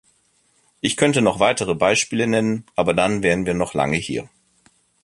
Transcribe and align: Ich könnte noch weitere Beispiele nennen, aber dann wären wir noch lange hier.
Ich 0.79 0.97
könnte 0.97 1.21
noch 1.21 1.39
weitere 1.39 1.75
Beispiele 1.75 2.25
nennen, 2.25 2.65
aber 2.75 2.95
dann 2.95 3.21
wären 3.21 3.45
wir 3.45 3.53
noch 3.53 3.75
lange 3.75 3.97
hier. 3.97 4.27